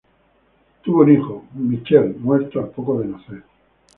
[0.81, 3.43] Tuvo un hijo, Michel, muerto al poco de nacer.